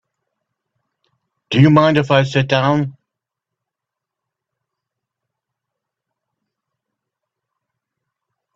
[1.51, 2.97] Do you mind if I sit down?